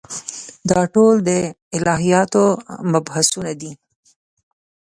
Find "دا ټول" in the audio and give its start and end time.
0.69-1.15